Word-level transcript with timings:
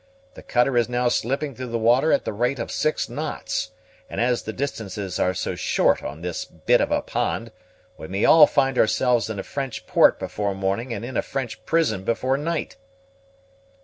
The 0.33 0.41
cutter 0.41 0.75
is 0.77 0.89
now 0.89 1.09
slipping 1.09 1.53
through 1.53 1.67
the 1.67 1.77
water 1.77 2.11
at 2.11 2.25
the 2.25 2.33
rate 2.33 2.57
of 2.57 2.71
six 2.71 3.07
knots, 3.07 3.69
and 4.09 4.19
as 4.19 4.41
the 4.41 4.51
distances 4.51 5.19
are 5.19 5.35
so 5.35 5.53
short 5.53 6.01
on 6.01 6.21
this 6.21 6.43
bit 6.43 6.81
of 6.81 6.91
a 6.91 7.03
pond, 7.03 7.51
we 7.99 8.07
may 8.07 8.25
all 8.25 8.47
find 8.47 8.79
ourselves 8.79 9.29
in 9.29 9.37
a 9.37 9.43
French 9.43 9.85
port 9.85 10.17
before 10.17 10.55
morning, 10.55 10.91
and 10.91 11.05
in 11.05 11.17
a 11.17 11.21
French 11.21 11.63
prison 11.67 12.03
before 12.03 12.35
night." 12.35 12.77